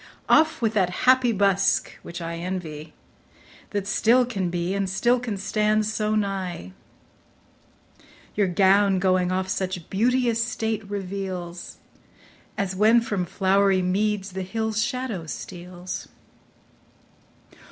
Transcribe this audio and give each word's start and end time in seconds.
Off 0.27 0.63
with 0.63 0.73
that 0.73 0.89
happy 1.05 1.31
busk, 1.31 1.91
which 2.01 2.21
I 2.23 2.37
envy, 2.37 2.93
That 3.69 3.85
still 3.85 4.25
can 4.25 4.49
be, 4.49 4.73
and 4.73 4.89
still 4.89 5.19
can 5.19 5.37
stand 5.37 5.85
so 5.85 6.15
nigh. 6.15 6.73
Your 8.33 8.47
gown 8.47 8.97
going 8.97 9.31
off 9.31 9.47
such 9.47 9.91
beauteous 9.91 10.43
state 10.43 10.83
reveals, 10.89 11.77
As 12.57 12.75
when 12.75 13.01
from 13.01 13.25
flowery 13.27 13.83
meads 13.83 14.31
th' 14.33 14.37
hill's 14.41 14.81
shadow 14.81 15.27
steals. 15.27 16.07